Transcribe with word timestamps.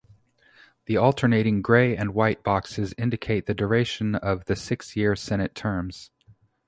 The 0.87 0.97
alternating 0.97 1.61
grey 1.61 1.95
and 1.95 2.15
white 2.15 2.41
boxes 2.41 2.95
indicate 2.97 3.45
the 3.45 3.53
duration 3.53 4.15
of 4.15 4.45
the 4.45 4.55
six-year 4.55 5.15
Senate 5.15 5.53
terms. 5.53 6.09